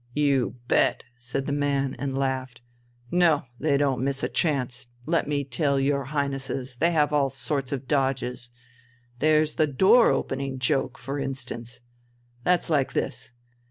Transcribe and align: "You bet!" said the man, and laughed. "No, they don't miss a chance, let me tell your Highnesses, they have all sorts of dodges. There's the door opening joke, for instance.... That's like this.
"You 0.15 0.55
bet!" 0.67 1.03
said 1.19 1.45
the 1.45 1.51
man, 1.51 1.95
and 1.99 2.17
laughed. 2.17 2.63
"No, 3.11 3.43
they 3.59 3.77
don't 3.77 4.03
miss 4.03 4.23
a 4.23 4.29
chance, 4.29 4.87
let 5.05 5.27
me 5.27 5.43
tell 5.43 5.79
your 5.79 6.05
Highnesses, 6.05 6.77
they 6.77 6.89
have 6.89 7.13
all 7.13 7.29
sorts 7.29 7.71
of 7.71 7.87
dodges. 7.87 8.49
There's 9.19 9.53
the 9.53 9.67
door 9.67 10.09
opening 10.09 10.57
joke, 10.57 10.97
for 10.97 11.19
instance.... 11.19 11.81
That's 12.43 12.67
like 12.67 12.93
this. 12.93 13.29